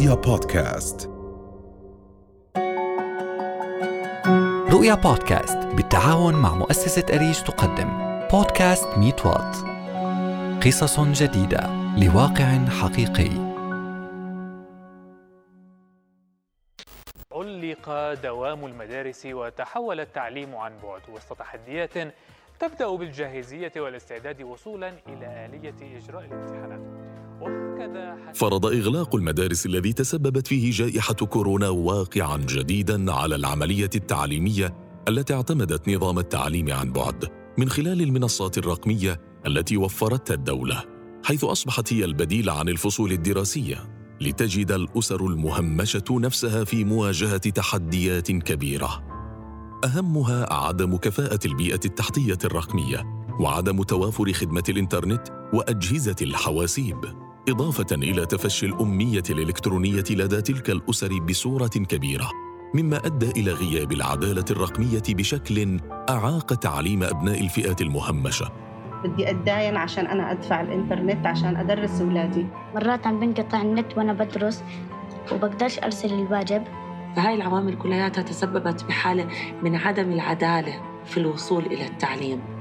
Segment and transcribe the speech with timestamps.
[0.00, 1.10] رؤيا بودكاست.
[4.72, 8.18] رؤيا بودكاست بالتعاون مع مؤسسة أريج تقدم.
[8.32, 9.56] بودكاست ميت وات.
[10.64, 13.30] قصص جديدة لواقع حقيقي.
[17.32, 21.00] علق دوام المدارس وتحول التعليم عن بعد.
[21.12, 22.14] وسط تحديات
[22.60, 26.99] تبدأ بالجاهزية والاستعداد وصولا إلى آلية إجراء الامتحانات.
[28.34, 34.74] فرض إغلاق المدارس الذي تسببت فيه جائحة كورونا واقعا جديدا على العملية التعليمية
[35.08, 37.24] التي اعتمدت نظام التعليم عن بعد
[37.58, 40.84] من خلال المنصات الرقمية التي وفرتها الدولة
[41.24, 49.04] حيث أصبحت هي البديل عن الفصول الدراسية لتجد الأسر المهمشة نفسها في مواجهة تحديات كبيرة.
[49.84, 53.04] أهمها عدم كفاءة البيئة التحتية الرقمية
[53.40, 57.29] وعدم توافر خدمة الإنترنت وأجهزة الحواسيب.
[57.48, 62.30] إضافة إلى تفشي الأمية الإلكترونية لدى تلك الأسر بصورة كبيرة
[62.74, 68.52] مما أدى إلى غياب العدالة الرقمية بشكل أعاق تعليم أبناء الفئات المهمشة.
[69.04, 72.46] بدي اتداين عشان أنا أدفع الإنترنت عشان أدرس أولادي.
[72.74, 74.62] مرات عم بنقطع النت وأنا بدرس
[75.32, 76.64] وبقدرش أرسل الواجب.
[77.16, 79.28] فهاي العوامل كلياتها تسببت بحالة
[79.62, 82.59] من عدم العدالة في الوصول إلى التعليم.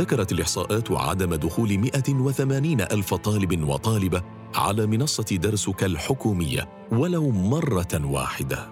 [0.00, 4.22] ذكرت الإحصاءات عدم دخول 180 ألف طالب وطالبة
[4.54, 8.68] على منصة درسك الحكومية ولو مرة واحدة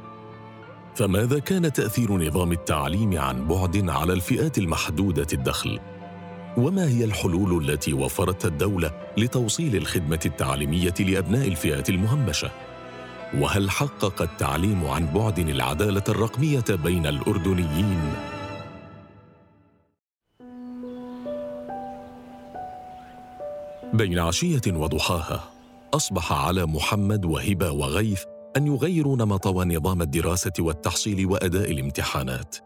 [0.94, 5.80] فماذا كان تأثير نظام التعليم عن بعد على الفئات المحدودة الدخل؟
[6.56, 12.50] وما هي الحلول التي وفرتها الدولة لتوصيل الخدمة التعليمية لأبناء الفئات المهمشة؟
[13.34, 18.12] وهل حقق التعليم عن بعد العدالة الرقمية بين الأردنيين
[23.94, 25.44] بين عشية وضحاها
[25.94, 28.22] أصبح على محمد وهبة وغيث
[28.56, 32.56] أن يغيروا نمط ونظام الدراسة والتحصيل وأداء الامتحانات.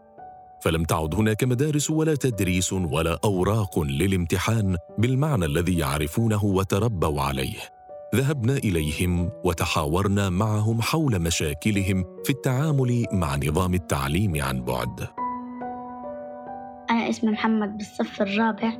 [0.61, 7.59] فلم تعد هناك مدارس ولا تدريس ولا أوراق للامتحان بالمعنى الذي يعرفونه وتربوا عليه.
[8.15, 15.07] ذهبنا إليهم وتحاورنا معهم حول مشاكلهم في التعامل مع نظام التعليم عن بعد.
[16.89, 18.73] أنا اسمي محمد بالصف الرابع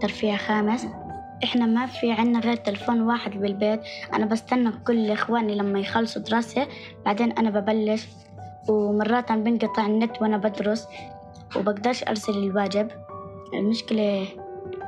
[0.00, 0.86] ترفيه خامس.
[1.44, 3.80] إحنا ما في عنا غير تلفون واحد بالبيت.
[4.14, 6.68] أنا بستنى كل إخواني لما يخلصوا دراسة
[7.04, 8.06] بعدين أنا ببلش.
[8.68, 10.88] ومرات بنقطع النت وأنا بدرس
[11.56, 12.88] وبقدرش أرسل الواجب.
[13.54, 14.26] المشكلة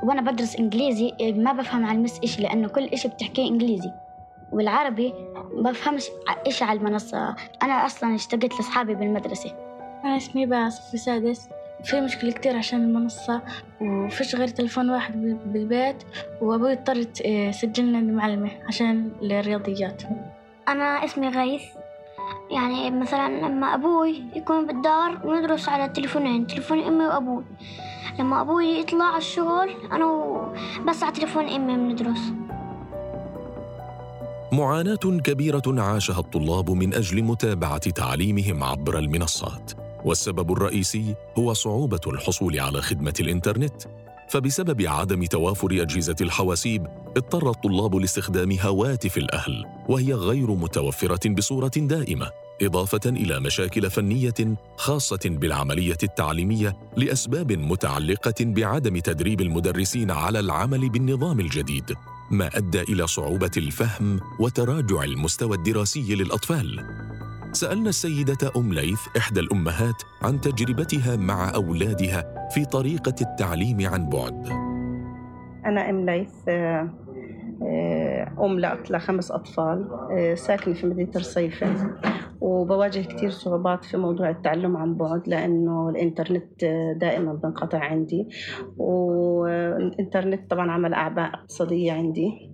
[0.03, 3.91] وأنا بدرس إنجليزي ما بفهم عن المس إشي لأنه كل إشي بتحكيه إنجليزي.
[4.51, 5.13] والعربي
[5.53, 6.05] بفهمش
[6.47, 7.35] إيش على المنصة.
[7.63, 9.51] أنا أصلا اشتقت لأصحابي بالمدرسة.
[10.05, 11.49] أنا اسمي باس في سادس
[11.83, 13.41] في مشكلة كتير عشان المنصة
[13.81, 15.13] وفيش غير تلفون واحد
[15.45, 16.03] بالبيت
[16.41, 20.03] وأبوي اضطر يسجلنا المعلمة عشان الرياضيات
[20.67, 21.63] أنا اسمي غيث.
[22.51, 27.43] يعني مثلا لما أبوي يكون بالدار وندرس على تليفونين تليفون أمي وأبوي.
[28.19, 30.53] لما أبوي يطلع على الشغل أنا
[30.87, 32.33] بس على تليفون أمي بندرس.
[34.51, 39.82] معاناة كبيرة عاشها الطلاب من أجل متابعة تعليمهم عبر المنصات.
[40.05, 43.83] والسبب الرئيسي هو صعوبة الحصول على خدمة الإنترنت.
[44.29, 46.87] فبسبب عدم توافر أجهزة الحواسيب
[47.17, 52.29] اضطر الطلاب لاستخدام هواتف الأهل وهي غير متوفرة بصورة دائمة
[52.61, 61.39] إضافة إلى مشاكل فنية خاصة بالعملية التعليمية لأسباب متعلقة بعدم تدريب المدرسين على العمل بالنظام
[61.39, 61.93] الجديد
[62.31, 66.85] ما أدى إلى صعوبة الفهم وتراجع المستوى الدراسي للأطفال.
[67.53, 74.49] سألنا السيدة أم ليث إحدى الأمهات عن تجربتها مع أولادها في طريقة التعليم عن بعد.
[75.65, 76.89] أنا أم ليث آه،
[77.63, 78.59] آه، أم
[78.89, 81.91] لخمس أطفال آه، ساكنة في مدينة رصيفه
[82.41, 86.65] وبواجه كثير صعوبات في موضوع التعلم عن بعد لأنه الإنترنت
[86.97, 88.27] دائما بنقطع عندي.
[88.77, 92.52] والإنترنت طبعا عمل أعباء اقتصادية عندي.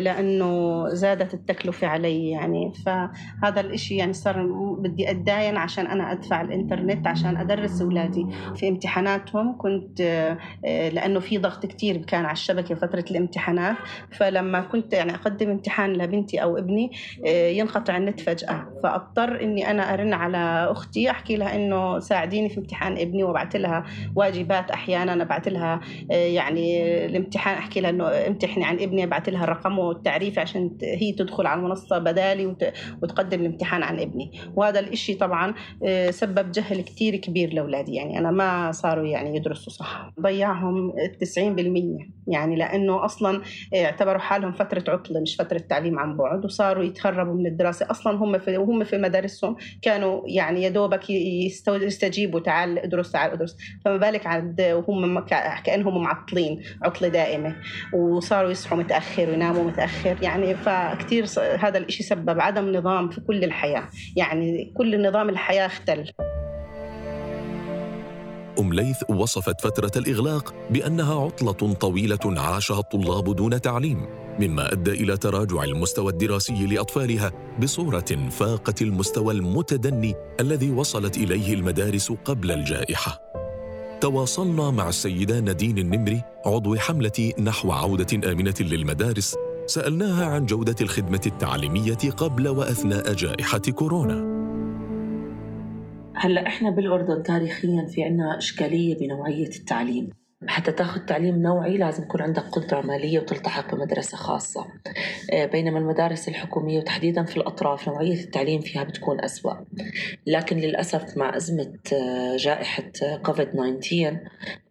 [0.00, 4.46] لأنه زادت التكلفة علي يعني فهذا الإشي يعني صار
[4.78, 8.26] بدي أتداين عشان أنا أدفع الإنترنت عشان أدرس أولادي.
[8.56, 10.00] في امتحاناتهم كنت
[10.64, 13.76] إيه، لأنه في ضغط كتير كان على الشبكة فترة الامتحانات
[14.12, 16.90] فلما كنت يعني أقدم امتحان لبنتي أو ابني
[17.24, 18.66] إيه، ينقطع النت فجأة.
[18.82, 23.84] فأضطر إني أنا أرن على أختي أحكي لها إنه ساعديني في امتحان ابني وأبعث لها
[24.16, 29.78] واجبات أحيانا أبعث لها يعني الامتحان أحكي لها إنه امتحني عن ابني يبعث لها الرقم
[29.78, 32.56] والتعريفي عشان هي تدخل على المنصة بدالي
[33.02, 34.40] وتقدم الامتحان عن ابني.
[34.56, 35.54] وهذا الإشي طبعا
[35.84, 37.94] آه، سبب جهل كتير كبير لأولادي.
[37.94, 40.10] يعني أنا ما صاروا يعني يدرسوا صح.
[40.20, 43.42] ضيعهم 90% يعني لأنه أصلا
[43.74, 46.44] اعتبروا حالهم فترة عطلة مش فترة تعليم عن بعد.
[46.44, 47.86] وصاروا يتهربوا من الدراسة.
[47.90, 53.56] أصلا هم في وهم في مدارسهم كانوا يعني يا دوبك يستجيبوا تعال ادرس تعال ادرس.
[53.84, 55.20] فما بالك عاد وهم
[55.64, 57.56] كأنهم معطلين عطلة دائمة.
[57.94, 58.93] وصاروا يصحوا متأخر.
[59.28, 61.26] ويناموا متأخر يعني فكتير
[61.58, 66.10] هذا الإشي سبب عدم نظام في كل الحياة يعني كل نظام الحياة اختل.
[68.58, 74.06] أم ليث وصفت فترة الإغلاق بأنها عطلة طويلة عاشها الطلاب دون تعليم
[74.40, 77.32] مما أدى إلى تراجع المستوى الدراسي لأطفالها
[77.62, 83.23] بصورة فاقت المستوى المتدني الذي وصلت إليه المدارس قبل الجائحة.
[84.00, 89.36] تواصلنا مع السيدة نادين النمري عضو حملة نحو عودة آمنة للمدارس
[89.66, 94.34] سألناها عن جودة الخدمة التعليمية قبل وأثناء جائحة كورونا.
[96.14, 100.10] هلا إحنا بالأردن تاريخيا في عنا إشكالية بنوعية التعليم.
[100.48, 104.66] حتى تاخذ تعليم نوعي لازم يكون عندك قدرة مالية وتلتحق بمدرسة خاصة.
[105.32, 109.54] آه، بينما المدارس الحكومية وتحديدا في الأطراف نوعية التعليم فيها بتكون أسوأ.
[110.26, 112.90] لكن للأسف مع أزمة آه، جائحة
[113.22, 114.18] كوفيد 19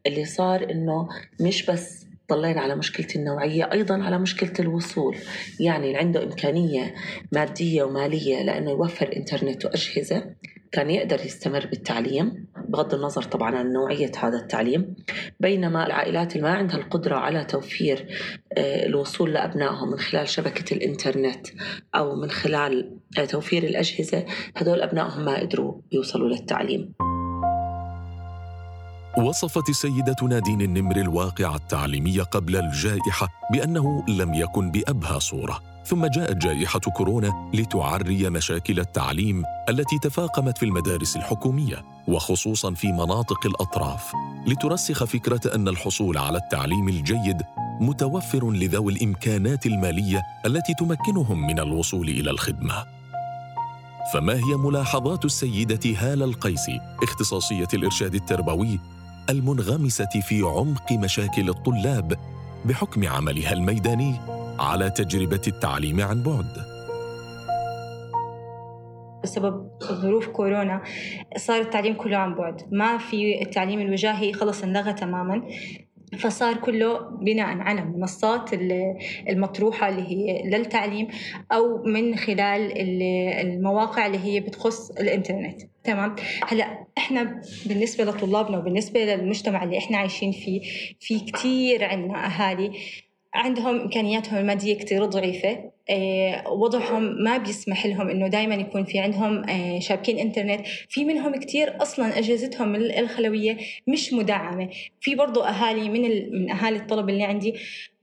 [0.08, 1.08] اللي صار إنه
[1.42, 5.18] مش بس طلعنا على مشكلة النوعية أيضا على مشكلة الوصول.
[5.60, 6.94] يعني اللي عنده إمكانية
[7.32, 10.26] مادية ومالية لأنه يوفر إنترنت وأجهزة
[10.74, 14.96] كان يقدر يستمر بالتعليم بغض النظر طبعا عن نوعية هذا التعليم
[15.40, 18.08] بينما العائلات اللي ما عندها القدرة على توفير
[18.58, 21.48] آه، الوصول لأبنائهم من خلال شبكة الإنترنت
[21.96, 24.26] أو من خلال آه، توفير الأجهزة
[24.58, 26.94] هدول أبنائهم ما قدروا يوصلوا للتعليم.
[29.18, 35.73] وصفت السيدة نادين النمر الواقع التعليمي قبل الجائحة بأنه لم يكن بأبهى صورة.
[35.86, 43.46] ثم جاءت جائحة كورونا لتعري مشاكل التعليم التي تفاقمت في المدارس الحكومية وخصوصا في مناطق
[43.46, 44.14] الأطراف.
[44.48, 47.42] لترسخ فكرة أن الحصول على التعليم الجيد
[47.82, 52.86] متوفر لذوي الإمكانات المالية التي تمكنهم من الوصول إلى الخدمة.
[54.14, 58.80] فما هي ملاحظات السيدة هالة القيسي اختصاصية الإرشاد التربوي
[59.30, 62.18] المنغمسة في عمق مشاكل الطلاب
[62.66, 66.46] بحكم عملها الميداني؟ على تجربة التعليم عن بعد.
[69.24, 70.82] بسبب ظروف كورونا
[71.38, 72.62] صار التعليم كله عن بعد.
[72.72, 75.44] ما في التعليم الوجاهي خلص انلغى تماما.
[76.20, 78.50] فصار كله بناء على المنصات
[79.30, 81.08] المطروحة اللي هي للتعليم
[81.52, 82.72] أو من خلال
[83.42, 85.62] المواقع اللي هي بتخص الإنترنت.
[85.84, 86.16] تمام؟
[86.48, 90.62] هلأ إحنا بالنسبة لطلابنا وبالنسبة للمجتمع اللي إحنا عايشين فيه
[91.00, 92.72] في كثير عندنا أهالي
[93.34, 99.50] عندهم إمكانياتهم المادية كتير ضعيفة آه، وضعهم ما بيسمح لهم إنه دائما يكون في عندهم
[99.50, 100.68] آه، شابكين إنترنت.
[100.90, 103.58] في منهم كتير أصلا أجهزتهم الخلوية
[103.88, 104.70] مش مدعمة.
[105.02, 106.02] في برضو أهالي من
[106.42, 107.54] من أهالي الطلب اللي عندي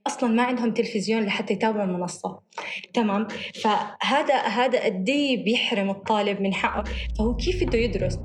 [0.07, 2.39] أصلا ما عندهم تلفزيون لحتى يتابعوا المنصة.
[2.93, 3.27] تمام؟
[3.63, 6.83] فهذا هذا قد إيه بيحرم الطالب من حقه؟
[7.17, 8.19] فهو كيف بده يدرس؟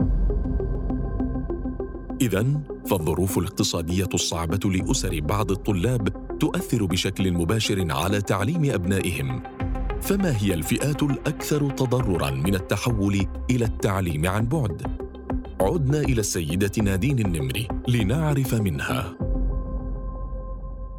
[2.26, 2.46] إذا
[2.87, 9.43] فالظروف الاقتصادية الصعبة لأسر بعض الطلاب تؤثر بشكل مباشر على تعليم أبنائهم.
[10.00, 14.82] فما هي الفئات الأكثر تضرراً من التحول إلى التعليم عن بعد؟
[15.61, 19.17] عدنا إلى السيدة نادين النمري لنعرف منها.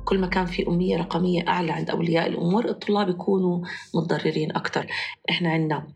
[0.06, 3.66] كل ما كان في أمية رقمية أعلى عند أولياء الأمور الطلاب يكونوا
[3.96, 4.86] متضررين أكثر
[5.30, 5.88] إحنا عندنا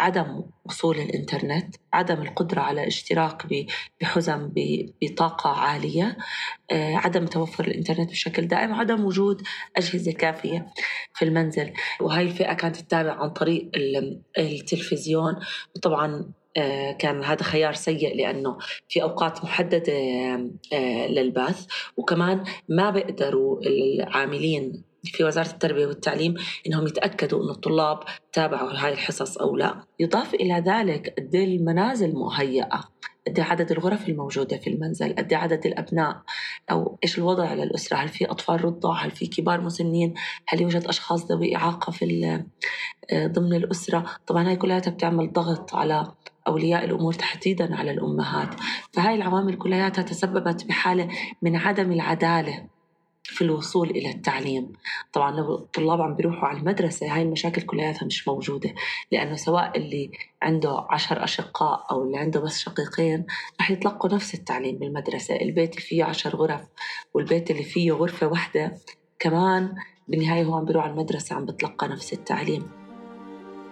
[0.00, 3.46] عدم وصول الإنترنت عدم القدرة على اشتراك
[4.00, 4.52] بحزم
[5.02, 6.16] بطاقة عالية
[6.70, 9.42] آه، عدم توفر الإنترنت بشكل دائم عدم وجود
[9.76, 10.66] أجهزة كافية
[11.14, 11.72] في المنزل.
[12.00, 13.70] وهي الفئة كانت تتابع عن طريق
[14.38, 15.36] التلفزيون.
[15.76, 19.92] وطبعا آه، كان هذا خيار سيء لأنه في أوقات محددة
[20.72, 21.66] آه، للبث.
[21.96, 26.34] وكمان ما بيقدروا العاملين في وزارة التربية والتعليم
[26.66, 28.00] إنهم يتأكدوا أن الطلاب
[28.32, 29.84] تابعوا هاي الحصص أو لا.
[30.00, 32.80] يضاف إلى ذلك قد إيه المنازل مهيئة
[33.26, 36.22] قد إيه عدد الغرف الموجودة في المنزل قد إيه عدد الأبناء
[36.70, 40.14] أو إيش الوضع للأسرة؟ هل في أطفال رضع؟ هل في كبار مسنين؟
[40.48, 42.04] هل يوجد أشخاص ذوي إعاقة في
[43.12, 46.12] آه، ضمن الأسرة؟ طبعا هاي كلها بتعمل ضغط على
[46.48, 48.54] أولياء الأمور تحديدا على الأمهات.
[48.92, 51.08] فهاي العوامل كلها تسببت بحالة
[51.42, 52.66] من عدم العدالة.
[53.30, 54.72] في الوصول إلى التعليم.
[55.12, 58.74] طبعا لو الطلاب عم بيروحوا على المدرسة هاي المشاكل كلياتها مش موجودة.
[59.12, 60.10] لأنه سواء اللي
[60.42, 63.26] عنده عشر أشقاء أو اللي عنده بس شقيقين
[63.60, 65.36] رح يتلقوا نفس التعليم بالمدرسة.
[65.36, 66.62] البيت اللي فيه عشر غرف
[67.14, 68.74] والبيت اللي فيه غرفة واحدة
[69.18, 69.74] كمان
[70.08, 72.70] بالنهاية هو عم بيروح على المدرسة عم بتلقى نفس التعليم.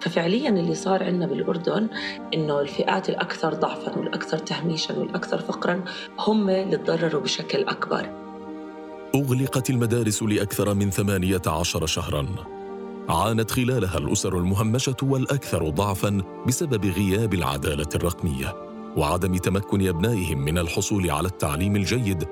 [0.00, 1.88] ففعليا اللي صار عندنا بالأردن
[2.34, 5.84] إنه الفئات الأكثر ضعفا والأكثر تهميشا والأكثر فقرا
[6.18, 8.27] هم اللي تضرروا بشكل أكبر.
[9.14, 12.26] أغلقت المدارس لأكثر من ثمانية عشر شهراً.
[13.08, 18.54] عانت خلالها الأسر المهمشة والأكثر ضعفاً بسبب غياب العدالة الرقمية
[18.96, 22.24] وعدم تمكن أبنائهم من الحصول على التعليم الجيد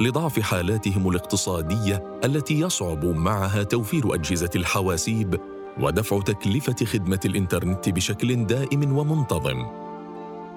[0.00, 5.40] لضعف حالاتهم الاقتصادية التي يصعب معها توفير أجهزة الحواسيب
[5.80, 9.66] ودفع تكلفة خدمة الإنترنت بشكل دائم ومنتظم.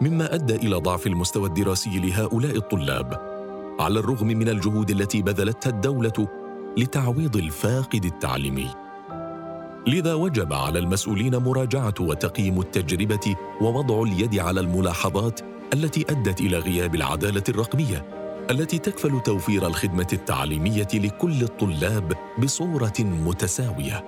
[0.01, 3.33] مما أدى إلى ضعف المستوى الدراسي لهؤلاء الطلاب
[3.84, 6.28] على الرغم من الجهود التي بذلتها الدولة
[6.78, 8.70] لتعويض الفاقد التعليمي.
[9.88, 15.40] لذا وجب على المسؤولين مراجعة وتقييم التجربة ووضع اليد على الملاحظات
[15.74, 18.06] التي أدت إلى غياب العدالة الرقمية
[18.52, 24.06] التي تكفل توفير الخدمة التعليمية لكل الطلاب بصورة متساوية.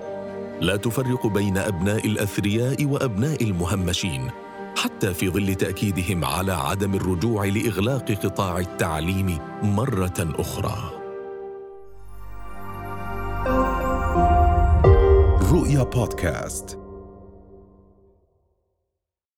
[0.62, 4.32] لا تفرق بين أبناء الأثرياء وأبناء المهمشين.
[4.86, 10.92] حتى في ظل تأكيدهم على عدم الرجوع لإغلاق قطاع التعليم مرة أخرى.
[15.52, 16.85] رؤيا بودكاست.